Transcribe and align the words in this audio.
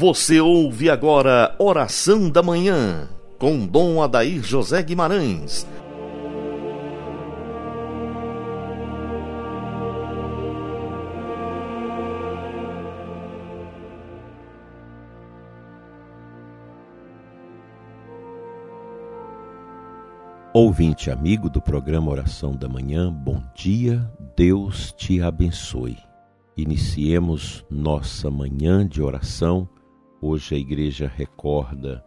Você 0.00 0.40
ouve 0.40 0.88
agora 0.88 1.54
Oração 1.58 2.30
da 2.30 2.42
Manhã, 2.42 3.06
com 3.38 3.66
Dom 3.66 4.02
Adair 4.02 4.42
José 4.42 4.82
Guimarães. 4.82 5.66
Ouvinte 20.54 21.10
amigo 21.10 21.50
do 21.50 21.60
programa 21.60 22.10
Oração 22.10 22.56
da 22.56 22.66
Manhã, 22.66 23.12
bom 23.12 23.42
dia, 23.54 24.10
Deus 24.34 24.92
te 24.92 25.20
abençoe. 25.20 25.98
Iniciemos 26.56 27.62
nossa 27.70 28.30
manhã 28.30 28.88
de 28.88 29.02
oração 29.02 29.68
Hoje 30.22 30.54
a 30.54 30.58
igreja 30.58 31.10
recorda 31.16 32.04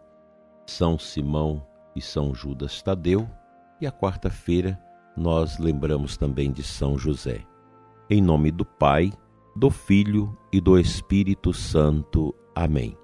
São 0.68 0.96
Simão 0.96 1.66
e 1.96 2.00
São 2.00 2.32
Judas 2.32 2.80
Tadeu 2.80 3.28
e 3.80 3.88
a 3.88 3.90
quarta-feira 3.90 4.80
nós 5.16 5.58
lembramos 5.58 6.16
também 6.16 6.52
de 6.52 6.62
São 6.62 6.96
José. 6.96 7.44
Em 8.08 8.22
nome 8.22 8.52
do 8.52 8.64
Pai, 8.64 9.12
do 9.56 9.68
Filho 9.68 10.38
e 10.52 10.60
do 10.60 10.78
Espírito 10.78 11.52
Santo. 11.52 12.32
Amém. 12.54 12.96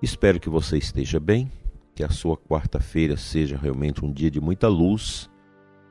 Espero 0.00 0.38
que 0.38 0.48
você 0.48 0.78
esteja 0.78 1.18
bem, 1.18 1.50
que 1.92 2.04
a 2.04 2.08
sua 2.08 2.36
quarta-feira 2.36 3.16
seja 3.16 3.56
realmente 3.56 4.04
um 4.04 4.12
dia 4.12 4.30
de 4.30 4.40
muita 4.40 4.68
luz 4.68 5.28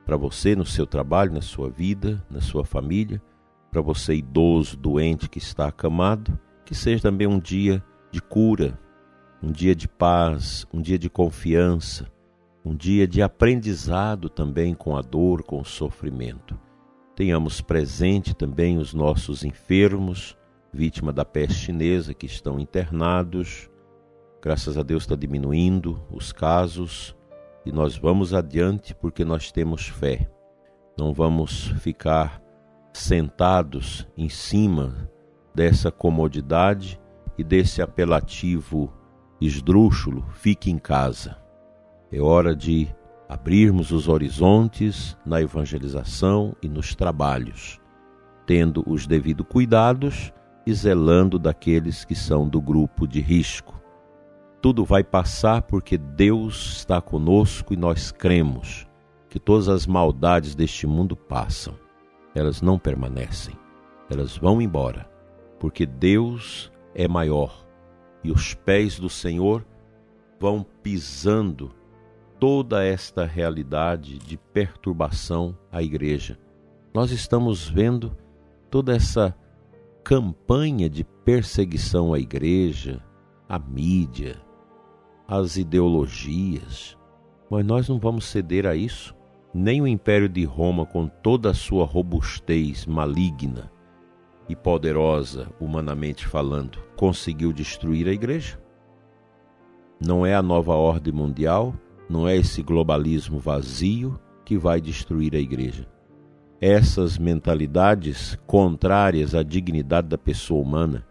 para 0.05 0.16
você 0.16 0.55
no 0.55 0.65
seu 0.65 0.87
trabalho, 0.87 1.34
na 1.34 1.41
sua 1.41 1.70
vida, 1.70 2.26
na 2.30 2.40
sua 2.40 2.63
família, 2.63 3.21
para 3.70 3.82
você 3.82 4.15
idoso, 4.15 4.77
doente 4.77 5.30
que 5.30 5.37
está 5.37 5.68
acamado, 5.68 6.40
que 6.63 6.74
seja 6.74 7.02
também 7.02 7.27
um 7.27 7.40
dia 7.40 7.84
de 8.13 8.21
cura, 8.21 8.79
um 9.41 9.51
dia 9.51 9.73
de 9.73 9.87
paz, 9.87 10.67
um 10.71 10.79
dia 10.79 10.99
de 10.99 11.09
confiança, 11.09 12.05
um 12.63 12.75
dia 12.75 13.07
de 13.07 13.23
aprendizado 13.23 14.29
também 14.29 14.75
com 14.75 14.95
a 14.95 15.01
dor, 15.01 15.41
com 15.41 15.59
o 15.59 15.65
sofrimento. 15.65 16.55
Tenhamos 17.15 17.59
presente 17.59 18.35
também 18.35 18.77
os 18.77 18.93
nossos 18.93 19.43
enfermos, 19.43 20.37
vítima 20.71 21.11
da 21.11 21.25
peste 21.25 21.55
chinesa, 21.55 22.13
que 22.13 22.27
estão 22.27 22.59
internados. 22.59 23.67
Graças 24.39 24.77
a 24.77 24.84
Deus 24.84 25.03
está 25.03 25.15
diminuindo 25.15 25.99
os 26.11 26.31
casos 26.31 27.15
e 27.65 27.71
nós 27.71 27.97
vamos 27.97 28.31
adiante 28.31 28.93
porque 28.93 29.25
nós 29.25 29.51
temos 29.51 29.87
fé. 29.87 30.29
Não 30.95 31.15
vamos 31.15 31.69
ficar 31.79 32.39
sentados 32.93 34.07
em 34.15 34.29
cima 34.29 35.09
dessa 35.55 35.91
comodidade 35.91 37.01
e 37.37 37.43
desse 37.43 37.81
apelativo 37.81 38.91
esdrúxulo, 39.39 40.26
fique 40.34 40.71
em 40.71 40.77
casa. 40.77 41.37
É 42.12 42.21
hora 42.21 42.55
de 42.55 42.87
abrirmos 43.27 43.91
os 43.91 44.07
horizontes 44.07 45.17
na 45.25 45.41
evangelização 45.41 46.55
e 46.62 46.70
nos 46.70 46.93
trabalhos, 46.95 47.79
tendo 48.45 48.84
os 48.87 49.07
devidos 49.07 49.45
cuidados 49.49 50.31
e 50.65 50.73
zelando 50.73 51.40
daqueles 51.40 52.05
que 52.05 52.15
são 52.15 52.48
do 52.48 52.62
grupo 52.62 53.07
de 53.07 53.20
risco. 53.20 53.81
Tudo 54.62 54.85
vai 54.85 55.03
passar 55.03 55.63
porque 55.63 55.97
Deus 55.97 56.77
está 56.77 57.01
conosco 57.01 57.73
e 57.73 57.77
nós 57.77 58.12
cremos 58.12 58.87
que 59.29 59.40
todas 59.40 59.68
as 59.68 59.85
maldades 59.85 60.55
deste 60.55 60.87
mundo 60.87 61.15
passam. 61.15 61.73
Elas 62.35 62.62
não 62.62 62.79
permanecem, 62.79 63.55
elas 64.09 64.38
vão 64.38 64.62
embora, 64.62 65.09
porque 65.59 65.85
Deus 65.85 66.72
é 66.96 67.08
maior 67.08 67.64
e 68.24 68.31
os 68.31 68.54
pés 68.54 69.00
do 69.00 69.09
Senhor 69.09 69.66
vão 70.40 70.66
pisando 70.81 71.72
toda 72.40 72.84
esta 72.84 73.26
realidade 73.26 74.18
de 74.18 74.38
perturbação 74.38 75.58
à 75.72 75.82
igreja. 75.82 76.38
Nós 76.94 77.12
estamos 77.12 77.68
vendo 77.68 78.16
toda 78.70 78.96
essa 78.96 79.36
campanha 80.03 80.90
de 80.90 81.03
perseguição 81.03 82.14
à 82.14 82.20
igreja, 82.20 83.02
à 83.48 83.58
mídia, 83.58 84.42
às 85.28 85.58
ideologias, 85.58 86.98
mas 87.50 87.66
nós 87.66 87.88
não 87.88 88.00
vamos 88.00 88.26
ceder 88.26 88.66
a 88.66 88.76
isso. 88.76 89.16
Nem 89.53 89.82
o 89.82 89.88
Império 89.88 90.28
de 90.28 90.44
Roma, 90.44 90.86
com 90.86 91.08
toda 91.08 91.52
a 91.52 91.53
sua 91.53 91.86
robustez 91.86 92.86
maligna, 92.86 93.72
e 94.53 94.56
poderosa, 94.56 95.47
humanamente 95.59 96.28
falando, 96.28 96.78
conseguiu 96.96 97.52
destruir 97.52 98.08
a 98.08 98.12
igreja? 98.12 98.59
Não 100.00 100.25
é 100.25 100.36
a 100.36 100.44
nova 100.44 100.75
ordem 100.75 101.12
mundial, 101.12 101.74
não 102.08 102.28
é 102.28 102.38
esse 102.38 102.62
globalismo 102.62 103.40
vazio 103.40 104.19
que 104.46 104.58
vai 104.58 104.80
destruir 104.80 105.36
a 105.36 105.40
igreja. 105.40 105.88
Essas 106.62 107.18
mentalidades 107.18 108.38
contrárias 108.46 109.34
à 109.34 109.41
dignidade 109.41 110.08
da 110.08 110.18
pessoa 110.18 110.62
humana, 110.62 111.06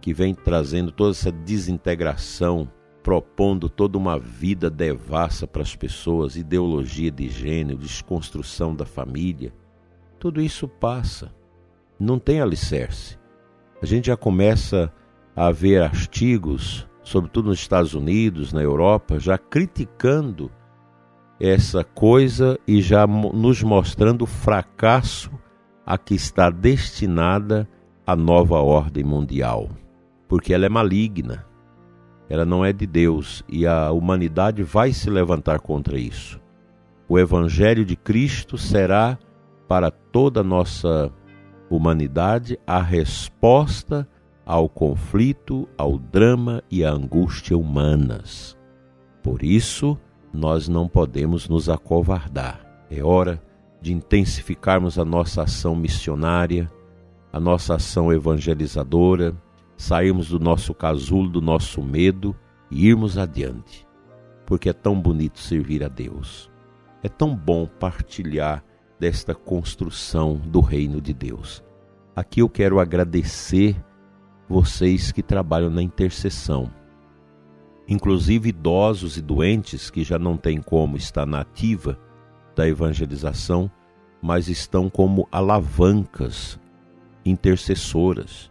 que 0.00 0.14
vem 0.14 0.34
trazendo 0.34 0.90
toda 0.90 1.10
essa 1.10 1.30
desintegração, 1.30 2.70
propondo 3.02 3.68
toda 3.68 3.98
uma 3.98 4.18
vida 4.18 4.70
devassa 4.70 5.46
para 5.46 5.62
as 5.62 5.76
pessoas, 5.76 6.36
ideologia 6.36 7.10
de 7.10 7.28
gênero, 7.28 7.78
desconstrução 7.78 8.74
da 8.74 8.86
família, 8.86 9.52
tudo 10.18 10.40
isso 10.40 10.66
passa 10.66 11.36
não 11.98 12.18
tem 12.18 12.40
alicerce. 12.40 13.18
A 13.82 13.86
gente 13.86 14.06
já 14.06 14.16
começa 14.16 14.92
a 15.34 15.50
ver 15.50 15.82
artigos, 15.82 16.88
sobretudo 17.02 17.48
nos 17.48 17.58
Estados 17.58 17.94
Unidos, 17.94 18.52
na 18.52 18.62
Europa, 18.62 19.18
já 19.18 19.38
criticando 19.38 20.50
essa 21.40 21.84
coisa 21.84 22.58
e 22.66 22.82
já 22.82 23.06
nos 23.06 23.62
mostrando 23.62 24.22
o 24.22 24.26
fracasso 24.26 25.30
a 25.86 25.96
que 25.96 26.14
está 26.14 26.50
destinada 26.50 27.68
a 28.06 28.16
nova 28.16 28.56
ordem 28.56 29.04
mundial, 29.04 29.68
porque 30.26 30.52
ela 30.52 30.66
é 30.66 30.68
maligna, 30.68 31.46
ela 32.28 32.44
não 32.44 32.64
é 32.64 32.72
de 32.72 32.86
Deus 32.86 33.44
e 33.48 33.66
a 33.66 33.90
humanidade 33.92 34.62
vai 34.62 34.92
se 34.92 35.08
levantar 35.08 35.60
contra 35.60 35.98
isso. 35.98 36.40
O 37.08 37.18
Evangelho 37.18 37.84
de 37.84 37.96
Cristo 37.96 38.58
será 38.58 39.18
para 39.66 39.90
toda 39.90 40.40
a 40.40 40.44
nossa 40.44 41.12
humanidade 41.70 42.58
a 42.66 42.80
resposta 42.80 44.08
ao 44.44 44.68
conflito, 44.68 45.68
ao 45.76 45.98
drama 45.98 46.62
e 46.70 46.84
à 46.84 46.90
angústia 46.90 47.56
humanas. 47.56 48.56
Por 49.22 49.42
isso, 49.42 49.98
nós 50.32 50.68
não 50.68 50.88
podemos 50.88 51.48
nos 51.48 51.68
acovardar. 51.68 52.64
É 52.90 53.04
hora 53.04 53.42
de 53.80 53.92
intensificarmos 53.92 54.98
a 54.98 55.04
nossa 55.04 55.42
ação 55.42 55.76
missionária, 55.76 56.70
a 57.32 57.38
nossa 57.38 57.74
ação 57.74 58.12
evangelizadora, 58.12 59.36
sairmos 59.76 60.30
do 60.30 60.38
nosso 60.38 60.72
casulo, 60.74 61.28
do 61.28 61.40
nosso 61.40 61.82
medo 61.82 62.34
e 62.70 62.88
irmos 62.88 63.18
adiante. 63.18 63.86
Porque 64.46 64.70
é 64.70 64.72
tão 64.72 64.98
bonito 64.98 65.38
servir 65.38 65.84
a 65.84 65.88
Deus. 65.88 66.50
É 67.02 67.08
tão 67.08 67.36
bom 67.36 67.66
partilhar 67.66 68.64
desta 68.98 69.34
construção 69.34 70.36
do 70.36 70.60
reino 70.60 71.00
de 71.00 71.12
Deus. 71.12 71.62
Aqui 72.16 72.40
eu 72.40 72.48
quero 72.48 72.80
agradecer 72.80 73.76
vocês 74.48 75.12
que 75.12 75.22
trabalham 75.22 75.70
na 75.70 75.82
intercessão, 75.82 76.70
inclusive 77.86 78.48
idosos 78.48 79.16
e 79.16 79.22
doentes 79.22 79.90
que 79.90 80.02
já 80.02 80.18
não 80.18 80.36
têm 80.36 80.60
como 80.60 80.96
estar 80.96 81.26
na 81.26 81.40
ativa 81.40 81.98
da 82.56 82.66
evangelização, 82.66 83.70
mas 84.20 84.48
estão 84.48 84.88
como 84.88 85.28
alavancas 85.30 86.58
intercessoras, 87.24 88.50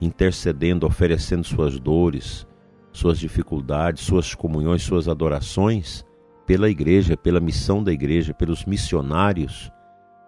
intercedendo, 0.00 0.86
oferecendo 0.86 1.44
suas 1.44 1.78
dores, 1.78 2.46
suas 2.92 3.18
dificuldades, 3.18 4.04
suas 4.04 4.34
comunhões, 4.34 4.82
suas 4.82 5.08
adorações 5.08 6.04
pela 6.46 6.68
igreja, 6.68 7.16
pela 7.16 7.40
missão 7.40 7.82
da 7.82 7.92
igreja, 7.92 8.34
pelos 8.34 8.64
missionários 8.64 9.71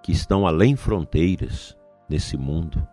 que 0.04 0.12
estão 0.12 0.46
além 0.46 0.76
fronteiras 0.76 1.74
nesse 2.10 2.36
mundo. 2.36 2.86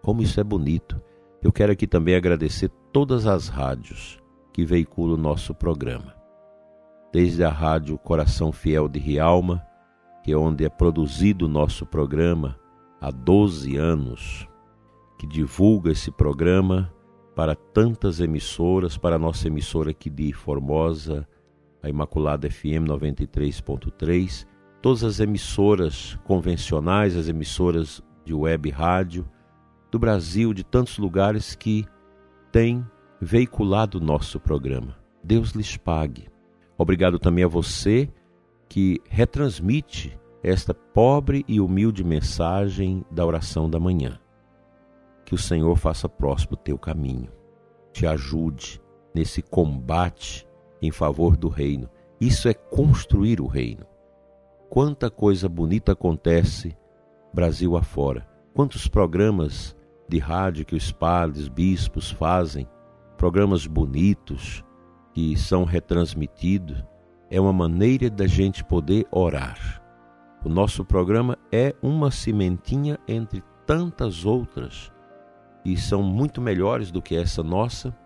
Como 0.00 0.22
isso 0.22 0.40
é 0.40 0.42
bonito. 0.42 0.98
Eu 1.42 1.52
quero 1.52 1.72
aqui 1.72 1.86
também 1.86 2.14
agradecer 2.14 2.70
todas 2.90 3.26
as 3.26 3.48
rádios 3.48 4.18
que 4.54 4.64
veiculam 4.64 5.18
o 5.18 5.20
nosso 5.20 5.54
programa. 5.54 6.16
Desde 7.12 7.44
a 7.44 7.50
rádio 7.50 7.98
Coração 7.98 8.52
Fiel 8.52 8.88
de 8.88 8.98
Rialma, 8.98 9.62
que 10.24 10.32
é 10.32 10.36
onde 10.36 10.64
é 10.64 10.68
produzido 10.70 11.44
o 11.44 11.48
nosso 11.48 11.84
programa 11.84 12.58
há 13.02 13.10
12 13.10 13.76
anos, 13.76 14.48
que 15.18 15.26
divulga 15.26 15.92
esse 15.92 16.10
programa 16.10 16.90
para 17.34 17.54
tantas 17.54 18.18
emissoras, 18.18 18.96
para 18.96 19.16
a 19.16 19.18
nossa 19.18 19.46
emissora 19.46 19.90
aqui 19.90 20.08
de 20.08 20.32
Formosa, 20.32 21.28
a 21.82 21.90
Imaculada 21.90 22.50
FM 22.50 22.88
93.3, 22.88 24.46
todas 24.86 25.02
as 25.02 25.18
emissoras 25.18 26.16
convencionais, 26.22 27.16
as 27.16 27.26
emissoras 27.26 28.00
de 28.24 28.32
web 28.32 28.70
rádio 28.70 29.28
do 29.90 29.98
Brasil, 29.98 30.54
de 30.54 30.62
tantos 30.62 30.96
lugares 30.96 31.56
que 31.56 31.84
têm 32.52 32.86
veiculado 33.20 33.98
o 33.98 34.00
nosso 34.00 34.38
programa. 34.38 34.96
Deus 35.24 35.50
lhes 35.50 35.76
pague. 35.76 36.28
Obrigado 36.78 37.18
também 37.18 37.42
a 37.42 37.48
você 37.48 38.08
que 38.68 39.00
retransmite 39.08 40.16
esta 40.40 40.72
pobre 40.72 41.44
e 41.48 41.60
humilde 41.60 42.04
mensagem 42.04 43.04
da 43.10 43.26
oração 43.26 43.68
da 43.68 43.80
manhã. 43.80 44.20
Que 45.24 45.34
o 45.34 45.38
Senhor 45.38 45.76
faça 45.76 46.08
próspero 46.08 46.54
o 46.54 46.62
teu 46.62 46.78
caminho, 46.78 47.32
te 47.92 48.06
ajude 48.06 48.80
nesse 49.12 49.42
combate 49.42 50.46
em 50.80 50.92
favor 50.92 51.36
do 51.36 51.48
reino. 51.48 51.90
Isso 52.20 52.48
é 52.48 52.54
construir 52.54 53.40
o 53.40 53.48
reino. 53.48 53.84
Quanta 54.68 55.08
coisa 55.08 55.48
bonita 55.48 55.92
acontece 55.92 56.76
Brasil 57.32 57.76
afora. 57.76 58.26
Quantos 58.54 58.88
programas 58.88 59.76
de 60.08 60.18
rádio 60.18 60.64
que 60.64 60.74
os 60.74 60.90
padres, 60.90 61.48
bispos 61.48 62.10
fazem, 62.10 62.68
programas 63.16 63.66
bonitos 63.66 64.64
que 65.12 65.36
são 65.36 65.64
retransmitidos, 65.64 66.84
é 67.30 67.40
uma 67.40 67.52
maneira 67.52 68.10
da 68.10 68.26
gente 68.26 68.64
poder 68.64 69.06
orar. 69.10 69.82
O 70.44 70.48
nosso 70.48 70.84
programa 70.84 71.38
é 71.52 71.74
uma 71.82 72.10
cimentinha 72.10 72.98
entre 73.06 73.42
tantas 73.66 74.24
outras 74.24 74.92
e 75.64 75.76
são 75.76 76.02
muito 76.02 76.40
melhores 76.40 76.90
do 76.90 77.02
que 77.02 77.16
essa 77.16 77.42
nossa 77.42 77.96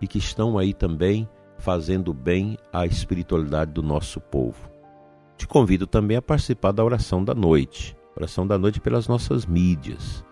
e 0.00 0.06
que 0.06 0.18
estão 0.18 0.58
aí 0.58 0.72
também 0.72 1.28
fazendo 1.56 2.14
bem 2.14 2.56
à 2.72 2.86
espiritualidade 2.86 3.72
do 3.72 3.82
nosso 3.82 4.20
povo. 4.20 4.77
Te 5.38 5.46
convido 5.46 5.86
também 5.86 6.16
a 6.16 6.22
participar 6.22 6.72
da 6.72 6.84
oração 6.84 7.24
da 7.24 7.32
noite, 7.32 7.96
oração 8.16 8.44
da 8.44 8.58
noite 8.58 8.80
pelas 8.80 9.06
nossas 9.06 9.46
mídias, 9.46 10.24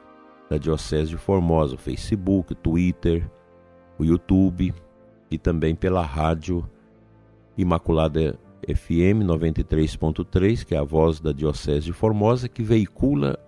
da 0.50 0.58
Diocese 0.58 1.10
de 1.10 1.16
Formosa, 1.16 1.76
o 1.76 1.78
Facebook, 1.78 2.52
o 2.52 2.56
Twitter, 2.56 3.30
o 4.00 4.04
YouTube 4.04 4.74
e 5.30 5.38
também 5.38 5.76
pela 5.76 6.02
rádio 6.02 6.68
Imaculada 7.56 8.36
FM 8.66 9.22
93.3, 9.24 10.64
que 10.64 10.74
é 10.74 10.78
a 10.78 10.82
voz 10.82 11.20
da 11.20 11.30
Diocese 11.30 11.86
de 11.86 11.92
Formosa, 11.92 12.48
que 12.48 12.64
veicula 12.64 13.38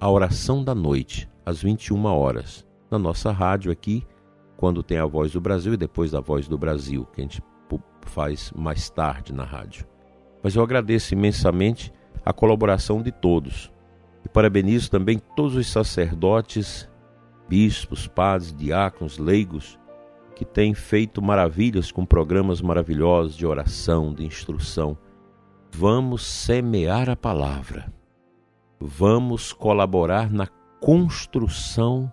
a 0.00 0.10
oração 0.10 0.64
da 0.64 0.74
noite, 0.74 1.30
às 1.46 1.62
21 1.62 2.04
horas, 2.06 2.66
na 2.90 2.98
nossa 2.98 3.30
rádio 3.30 3.70
aqui, 3.70 4.04
quando 4.56 4.82
tem 4.82 4.98
a 4.98 5.06
Voz 5.06 5.32
do 5.32 5.40
Brasil 5.40 5.74
e 5.74 5.76
depois 5.76 6.10
da 6.10 6.20
Voz 6.20 6.48
do 6.48 6.58
Brasil, 6.58 7.06
que 7.12 7.20
a 7.20 7.24
gente 7.24 7.42
faz 8.02 8.52
mais 8.54 8.90
tarde 8.90 9.32
na 9.32 9.44
rádio. 9.44 9.93
Mas 10.44 10.54
eu 10.54 10.62
agradeço 10.62 11.14
imensamente 11.14 11.90
a 12.22 12.30
colaboração 12.30 13.00
de 13.00 13.10
todos. 13.10 13.72
E 14.22 14.28
parabenizo 14.28 14.90
também 14.90 15.18
todos 15.34 15.56
os 15.56 15.66
sacerdotes, 15.66 16.86
bispos, 17.48 18.06
padres, 18.06 18.54
diáconos, 18.54 19.16
leigos, 19.16 19.78
que 20.36 20.44
tem 20.44 20.74
feito 20.74 21.22
maravilhas 21.22 21.90
com 21.90 22.04
programas 22.04 22.60
maravilhosos 22.60 23.34
de 23.34 23.46
oração, 23.46 24.12
de 24.12 24.26
instrução. 24.26 24.98
Vamos 25.72 26.26
semear 26.26 27.08
a 27.08 27.16
palavra. 27.16 27.90
Vamos 28.78 29.50
colaborar 29.50 30.30
na 30.30 30.46
construção 30.78 32.12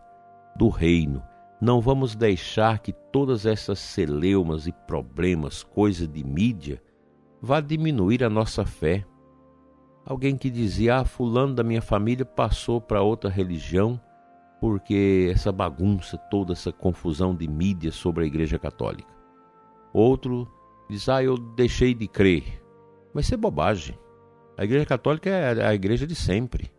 do 0.56 0.70
reino. 0.70 1.22
Não 1.60 1.82
vamos 1.82 2.16
deixar 2.16 2.80
que 2.80 2.94
todas 2.94 3.46
essas 3.46 3.80
celeumas 3.80 4.68
e 4.68 4.72
problemas, 4.72 5.64
coisa 5.64 6.08
de 6.08 6.24
mídia, 6.24 6.82
vá 7.42 7.60
diminuir 7.60 8.24
a 8.24 8.30
nossa 8.30 8.66
fé. 8.66 9.06
Alguém 10.06 10.38
que 10.38 10.50
dizia: 10.50 10.98
"Ah, 10.98 11.06
fulano 11.06 11.56
da 11.56 11.64
minha 11.64 11.82
família 11.82 12.26
passou 12.26 12.80
para 12.80 13.02
outra 13.02 13.30
religião, 13.30 14.00
porque 14.60 15.32
essa 15.34 15.52
bagunça, 15.52 16.18
toda 16.18 16.54
essa 16.54 16.72
confusão 16.72 17.36
de 17.36 17.48
mídia 17.48 17.92
sobre 17.92 18.24
a 18.24 18.28
Igreja 18.28 18.60
Católica. 18.60 19.12
Outro 19.92 20.48
diz: 20.90 21.10
Ah, 21.10 21.24
eu 21.24 21.38
deixei 21.38 21.94
de 21.94 22.08
crer. 22.08 22.62
Mas 23.14 23.26
isso 23.26 23.34
é 23.34 23.38
bobagem. 23.38 23.98
A 24.58 24.64
Igreja 24.64 24.86
Católica 24.86 25.30
é 25.30 25.66
a 25.66 25.74
igreja 25.74 26.06
de 26.06 26.16
sempre. 26.16 26.72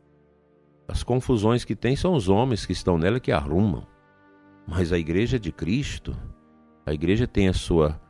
As 0.86 1.02
confusões 1.02 1.64
que 1.64 1.74
tem 1.74 1.96
são 1.96 2.14
os 2.14 2.28
homens 2.28 2.64
que 2.64 2.72
estão 2.72 2.96
nela 2.96 3.18
que 3.18 3.32
arrumam. 3.32 3.86
Mas 4.66 4.92
a 4.92 4.98
Igreja 4.98 5.38
de 5.38 5.50
Cristo, 5.50 6.14
a 6.86 6.92
Igreja 6.92 7.26
tem 7.26 7.48
a 7.48 7.52
sua 7.52 8.00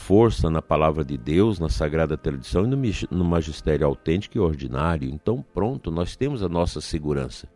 força 0.00 0.50
na 0.50 0.62
palavra 0.62 1.04
de 1.04 1.16
Deus, 1.18 1.60
na 1.60 1.68
sagrada 1.68 2.16
tradição 2.16 2.64
e 2.64 3.14
no 3.14 3.24
magistério 3.24 3.86
autêntico 3.86 4.38
e 4.38 4.40
ordinário. 4.40 5.08
Então, 5.08 5.44
pronto, 5.54 5.90
nós 5.90 6.16
temos 6.16 6.42
a 6.42 6.48
nossa 6.48 6.80
segurança. 6.80 7.46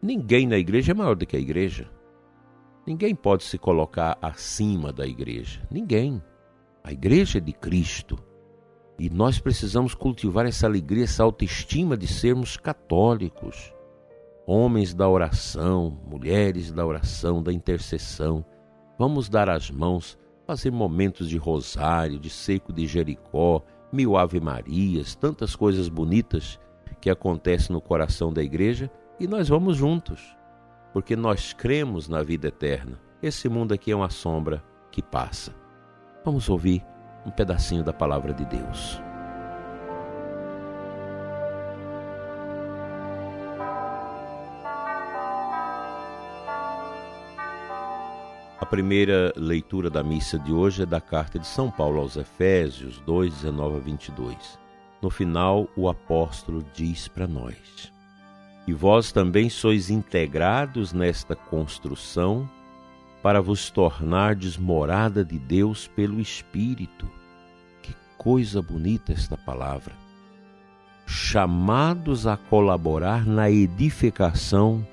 Ninguém 0.00 0.46
na 0.46 0.56
igreja 0.56 0.92
é 0.92 0.94
maior 0.94 1.16
do 1.16 1.26
que 1.26 1.36
a 1.36 1.40
igreja. 1.40 1.90
Ninguém 2.86 3.14
pode 3.14 3.42
se 3.42 3.58
colocar 3.58 4.16
acima 4.22 4.92
da 4.92 5.06
igreja. 5.06 5.60
Ninguém. 5.70 6.22
A 6.82 6.92
igreja 6.92 7.38
é 7.38 7.40
de 7.40 7.52
Cristo. 7.52 8.16
E 8.96 9.10
nós 9.10 9.40
precisamos 9.40 9.94
cultivar 9.94 10.46
essa 10.46 10.66
alegria, 10.66 11.04
essa 11.04 11.24
autoestima 11.24 11.96
de 11.96 12.06
sermos 12.06 12.56
católicos. 12.56 13.74
Homens 14.46 14.94
da 14.94 15.08
oração, 15.08 16.00
mulheres 16.08 16.72
da 16.72 16.86
oração, 16.86 17.42
da 17.42 17.52
intercessão. 17.52 18.44
Vamos 18.98 19.28
dar 19.28 19.50
as 19.50 19.70
mãos, 19.70 20.16
fazer 20.48 20.72
momentos 20.72 21.28
de 21.28 21.36
rosário, 21.36 22.18
de 22.18 22.30
seco 22.30 22.72
de 22.72 22.86
Jericó, 22.86 23.62
mil 23.92 24.16
ave-marias, 24.16 25.14
tantas 25.14 25.54
coisas 25.54 25.90
bonitas 25.90 26.58
que 27.02 27.10
acontecem 27.10 27.74
no 27.74 27.82
coração 27.82 28.32
da 28.32 28.42
igreja 28.42 28.90
e 29.20 29.26
nós 29.26 29.50
vamos 29.50 29.76
juntos, 29.76 30.34
porque 30.90 31.14
nós 31.14 31.52
cremos 31.52 32.08
na 32.08 32.22
vida 32.22 32.48
eterna. 32.48 32.98
Esse 33.22 33.46
mundo 33.46 33.74
aqui 33.74 33.92
é 33.92 33.96
uma 33.96 34.08
sombra 34.08 34.64
que 34.90 35.02
passa. 35.02 35.54
Vamos 36.24 36.48
ouvir 36.48 36.82
um 37.26 37.30
pedacinho 37.30 37.84
da 37.84 37.92
palavra 37.92 38.32
de 38.32 38.46
Deus. 38.46 39.07
Primeira 48.68 49.32
leitura 49.36 49.88
da 49.88 50.02
missa 50.02 50.38
de 50.38 50.52
hoje 50.52 50.82
é 50.82 50.86
da 50.86 51.00
carta 51.00 51.38
de 51.38 51.46
São 51.46 51.70
Paulo 51.70 52.00
aos 52.00 52.16
Efésios 52.16 52.98
2, 53.00 53.34
19 53.34 53.76
a 53.76 53.80
22. 53.80 54.58
No 55.00 55.10
final, 55.10 55.68
o 55.74 55.88
apóstolo 55.88 56.64
diz 56.74 57.08
para 57.08 57.26
nós: 57.26 57.92
e 58.68 58.72
vós 58.74 59.10
também 59.10 59.48
sois 59.48 59.88
integrados 59.88 60.92
nesta 60.92 61.34
construção 61.34 62.46
para 63.22 63.40
vos 63.40 63.70
tornardes 63.70 64.58
morada 64.58 65.24
de 65.24 65.38
Deus 65.38 65.88
pelo 65.88 66.20
Espírito. 66.20 67.10
Que 67.82 67.94
coisa 68.18 68.60
bonita 68.60 69.10
esta 69.10 69.38
palavra! 69.38 69.94
Chamados 71.06 72.26
a 72.26 72.36
colaborar 72.36 73.26
na 73.26 73.50
edificação 73.50 74.86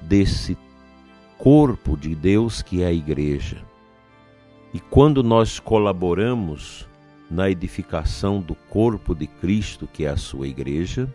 desse 0.00 0.56
corpo 1.38 1.96
de 1.96 2.14
Deus 2.14 2.62
que 2.62 2.82
é 2.82 2.86
a 2.86 2.92
igreja. 2.92 3.64
E 4.72 4.80
quando 4.80 5.22
nós 5.22 5.58
colaboramos 5.58 6.88
na 7.30 7.50
edificação 7.50 8.40
do 8.40 8.54
corpo 8.54 9.14
de 9.14 9.26
Cristo, 9.26 9.88
que 9.90 10.04
é 10.04 10.08
a 10.08 10.16
sua 10.16 10.46
igreja, 10.46 11.12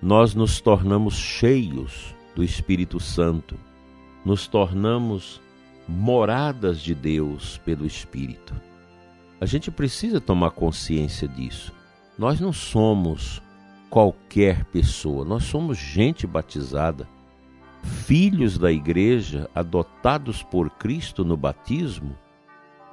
nós 0.00 0.34
nos 0.34 0.60
tornamos 0.60 1.14
cheios 1.14 2.14
do 2.34 2.44
Espírito 2.44 3.00
Santo, 3.00 3.56
nos 4.24 4.46
tornamos 4.46 5.40
moradas 5.88 6.80
de 6.80 6.94
Deus 6.94 7.58
pelo 7.58 7.86
Espírito. 7.86 8.54
A 9.40 9.46
gente 9.46 9.70
precisa 9.70 10.20
tomar 10.20 10.50
consciência 10.50 11.28
disso. 11.28 11.72
Nós 12.18 12.40
não 12.40 12.52
somos 12.52 13.42
qualquer 13.90 14.64
pessoa, 14.66 15.24
nós 15.24 15.44
somos 15.44 15.78
gente 15.78 16.26
batizada, 16.26 17.08
filhos 17.86 18.58
da 18.58 18.70
igreja, 18.70 19.48
adotados 19.54 20.42
por 20.42 20.70
Cristo 20.70 21.24
no 21.24 21.36
batismo. 21.36 22.16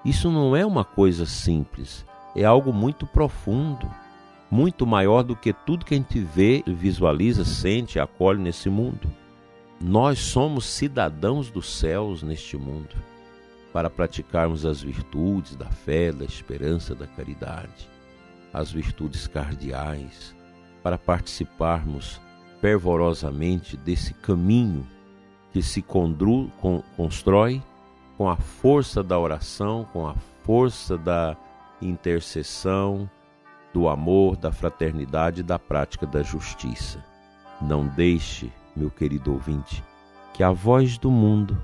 Isso 0.05 0.31
não 0.31 0.55
é 0.55 0.65
uma 0.65 0.85
coisa 0.85 1.25
simples, 1.25 2.05
é 2.35 2.43
algo 2.43 2.71
muito 2.71 3.05
profundo 3.05 3.89
muito 4.53 4.85
maior 4.85 5.23
do 5.23 5.35
que 5.35 5.51
tudo 5.51 5.83
que 5.83 5.95
a 5.95 5.97
gente 5.97 6.19
vê, 6.19 6.63
visualiza, 6.67 7.43
sente, 7.43 7.99
acolhe 7.99 8.39
nesse 8.39 8.69
mundo. 8.69 9.11
Nós 9.81 10.19
somos 10.19 10.65
cidadãos 10.65 11.49
dos 11.49 11.79
céus 11.79 12.21
neste 12.21 12.55
mundo 12.55 12.95
para 13.73 13.89
praticarmos 13.89 14.63
as 14.63 14.79
virtudes 14.79 15.55
da 15.55 15.65
fé, 15.71 16.11
da 16.11 16.23
esperança, 16.23 16.93
da 16.93 17.07
caridade, 17.07 17.89
as 18.53 18.71
virtudes 18.71 19.25
cardeais, 19.25 20.35
para 20.83 20.99
participarmos 20.99 22.21
fervorosamente 22.63 23.75
desse 23.75 24.13
caminho 24.13 24.87
que 25.51 25.61
se 25.61 25.81
condru, 25.81 26.49
con, 26.61 26.81
constrói 26.95 27.61
com 28.17 28.29
a 28.29 28.37
força 28.37 29.03
da 29.03 29.19
oração, 29.19 29.85
com 29.91 30.07
a 30.07 30.15
força 30.45 30.97
da 30.97 31.35
intercessão, 31.81 33.09
do 33.73 33.89
amor, 33.89 34.37
da 34.37 34.49
fraternidade 34.49 35.41
e 35.41 35.43
da 35.43 35.59
prática 35.59 36.07
da 36.07 36.23
justiça. 36.23 37.03
Não 37.61 37.85
deixe, 37.85 38.49
meu 38.73 38.89
querido 38.89 39.33
ouvinte, 39.33 39.83
que 40.33 40.41
a 40.41 40.51
voz 40.51 40.97
do 40.97 41.11
mundo 41.11 41.61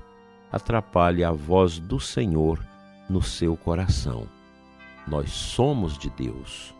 atrapalhe 0.52 1.24
a 1.24 1.32
voz 1.32 1.78
do 1.78 1.98
Senhor 1.98 2.62
no 3.08 3.22
seu 3.22 3.56
coração. 3.56 4.28
Nós 5.08 5.30
somos 5.30 5.96
de 5.96 6.10
Deus. 6.10 6.74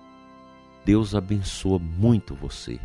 Deus 0.84 1.14
abençoa 1.14 1.78
muito 1.78 2.34
você 2.34 2.78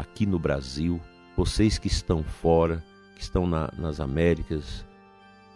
aqui 0.00 0.24
no 0.24 0.38
Brasil, 0.38 1.00
vocês 1.36 1.78
que 1.78 1.86
estão 1.86 2.22
fora, 2.22 2.82
que 3.14 3.22
estão 3.22 3.46
na, 3.46 3.70
nas 3.78 4.00
Américas, 4.00 4.84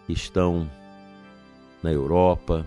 que 0.05 0.13
estão 0.13 0.69
na 1.81 1.91
Europa, 1.91 2.65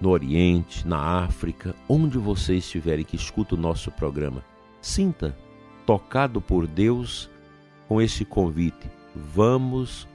no 0.00 0.10
Oriente, 0.10 0.86
na 0.88 0.98
África, 0.98 1.74
onde 1.88 2.18
você 2.18 2.56
estiver 2.56 3.04
que 3.04 3.16
escuta 3.16 3.54
o 3.54 3.58
nosso 3.58 3.90
programa. 3.92 4.42
Sinta 4.80 5.36
tocado 5.86 6.40
por 6.40 6.66
Deus 6.66 7.30
com 7.86 8.00
esse 8.00 8.24
convite. 8.24 8.90
Vamos 9.14 10.08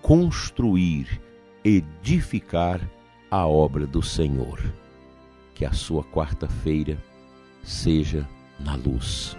construir, 0.00 1.20
edificar 1.64 2.80
a 3.30 3.46
obra 3.46 3.86
do 3.86 4.02
Senhor. 4.02 4.60
Que 5.54 5.64
a 5.64 5.72
sua 5.72 6.04
quarta-feira 6.04 6.96
seja 7.62 8.26
na 8.60 8.76
luz. 8.76 9.36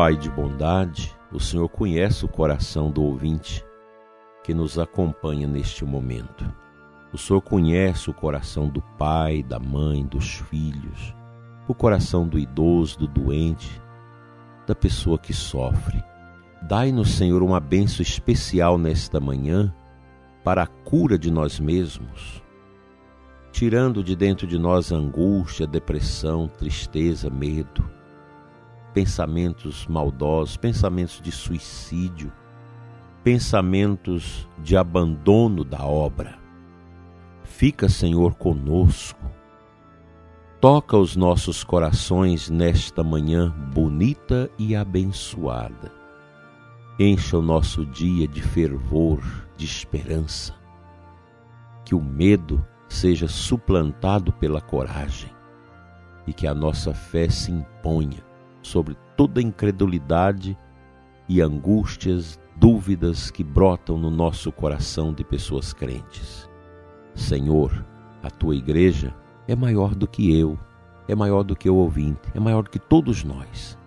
Pai 0.00 0.16
de 0.16 0.30
bondade, 0.30 1.14
o 1.30 1.38
Senhor 1.38 1.68
conhece 1.68 2.24
o 2.24 2.28
coração 2.28 2.90
do 2.90 3.02
ouvinte 3.02 3.62
que 4.42 4.54
nos 4.54 4.78
acompanha 4.78 5.46
neste 5.46 5.84
momento. 5.84 6.50
O 7.12 7.18
Senhor 7.18 7.42
conhece 7.42 8.08
o 8.08 8.14
coração 8.14 8.66
do 8.66 8.80
pai, 8.96 9.42
da 9.42 9.58
mãe, 9.58 10.06
dos 10.06 10.36
filhos, 10.36 11.14
o 11.68 11.74
coração 11.74 12.26
do 12.26 12.38
idoso, 12.38 13.00
do 13.00 13.06
doente, 13.06 13.78
da 14.66 14.74
pessoa 14.74 15.18
que 15.18 15.34
sofre. 15.34 16.02
Dai-nos, 16.62 17.10
Senhor, 17.10 17.42
uma 17.42 17.60
benção 17.60 18.02
especial 18.02 18.78
nesta 18.78 19.20
manhã 19.20 19.70
para 20.42 20.62
a 20.62 20.66
cura 20.66 21.18
de 21.18 21.30
nós 21.30 21.60
mesmos, 21.60 22.42
tirando 23.52 24.02
de 24.02 24.16
dentro 24.16 24.46
de 24.46 24.58
nós 24.58 24.92
angústia, 24.92 25.66
depressão, 25.66 26.48
tristeza, 26.48 27.28
medo, 27.28 27.99
pensamentos 28.92 29.86
maldosos, 29.86 30.56
pensamentos 30.56 31.20
de 31.20 31.30
suicídio, 31.30 32.32
pensamentos 33.22 34.48
de 34.58 34.76
abandono 34.76 35.64
da 35.64 35.84
obra. 35.84 36.38
Fica, 37.44 37.88
Senhor, 37.88 38.34
conosco. 38.34 39.20
Toca 40.60 40.96
os 40.96 41.16
nossos 41.16 41.64
corações 41.64 42.50
nesta 42.50 43.02
manhã 43.02 43.50
bonita 43.72 44.50
e 44.58 44.76
abençoada. 44.76 45.92
Encha 46.98 47.38
o 47.38 47.42
nosso 47.42 47.86
dia 47.86 48.28
de 48.28 48.42
fervor, 48.42 49.22
de 49.56 49.64
esperança. 49.64 50.54
Que 51.84 51.94
o 51.94 52.02
medo 52.02 52.64
seja 52.88 53.26
suplantado 53.26 54.32
pela 54.32 54.60
coragem 54.60 55.30
e 56.26 56.32
que 56.32 56.46
a 56.46 56.54
nossa 56.54 56.92
fé 56.92 57.28
se 57.28 57.50
imponha 57.50 58.29
sobre 58.62 58.96
toda 59.16 59.42
incredulidade 59.42 60.56
e 61.28 61.40
angústias 61.40 62.40
dúvidas 62.56 63.30
que 63.30 63.42
brotam 63.42 63.96
no 63.96 64.10
nosso 64.10 64.52
coração 64.52 65.12
de 65.12 65.24
pessoas 65.24 65.72
crentes. 65.72 66.48
Senhor, 67.14 67.84
a 68.22 68.30
tua 68.30 68.54
igreja 68.54 69.14
é 69.48 69.56
maior 69.56 69.94
do 69.94 70.06
que 70.06 70.38
eu, 70.38 70.58
é 71.08 71.14
maior 71.14 71.42
do 71.42 71.56
que 71.56 71.70
o 71.70 71.76
ouvinte, 71.76 72.30
é 72.34 72.40
maior 72.40 72.62
do 72.62 72.70
que 72.70 72.78
todos 72.78 73.24
nós. 73.24 73.78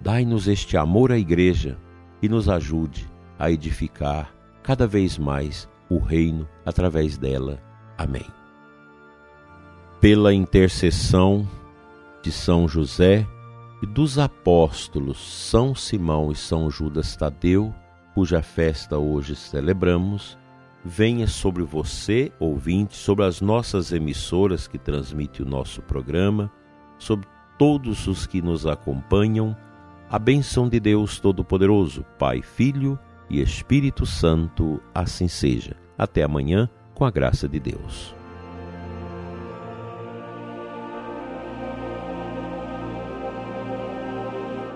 Dai-nos 0.00 0.48
este 0.48 0.76
amor 0.76 1.12
à 1.12 1.18
igreja 1.18 1.78
e 2.20 2.28
nos 2.28 2.48
ajude 2.48 3.08
a 3.38 3.50
edificar 3.50 4.32
cada 4.62 4.86
vez 4.86 5.18
mais 5.18 5.68
o 5.88 5.98
reino 5.98 6.48
através 6.64 7.18
dela. 7.18 7.60
Amém. 7.98 8.26
Pela 10.00 10.32
intercessão 10.32 11.46
de 12.22 12.32
São 12.32 12.66
José 12.66 13.26
e 13.82 13.86
dos 13.86 14.16
apóstolos 14.16 15.18
São 15.18 15.74
Simão 15.74 16.30
e 16.30 16.36
São 16.36 16.70
Judas 16.70 17.16
Tadeu, 17.16 17.74
cuja 18.14 18.40
festa 18.40 18.96
hoje 18.96 19.34
celebramos, 19.34 20.38
venha 20.84 21.26
sobre 21.26 21.64
você, 21.64 22.32
ouvinte, 22.38 22.96
sobre 22.96 23.24
as 23.24 23.40
nossas 23.40 23.92
emissoras 23.92 24.68
que 24.68 24.78
transmitem 24.78 25.44
o 25.44 25.48
nosso 25.48 25.82
programa, 25.82 26.50
sobre 26.96 27.26
todos 27.58 28.06
os 28.06 28.24
que 28.24 28.40
nos 28.40 28.66
acompanham, 28.66 29.56
a 30.08 30.18
benção 30.18 30.68
de 30.68 30.78
Deus 30.78 31.18
Todo-Poderoso, 31.18 32.04
Pai, 32.18 32.40
Filho 32.40 32.98
e 33.28 33.40
Espírito 33.40 34.06
Santo, 34.06 34.80
assim 34.94 35.26
seja. 35.26 35.74
Até 35.98 36.22
amanhã, 36.22 36.68
com 36.94 37.04
a 37.04 37.10
graça 37.10 37.48
de 37.48 37.58
Deus. 37.58 38.21